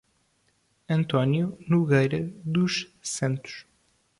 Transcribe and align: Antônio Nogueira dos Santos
Antônio 0.89 1.55
Nogueira 1.69 2.27
dos 2.43 2.87
Santos 3.03 3.67